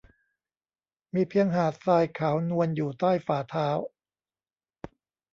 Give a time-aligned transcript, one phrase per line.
[1.13, 3.69] มีเพียงหาดทรายขาวนวลอยู่ใต้ฝ่าเท้า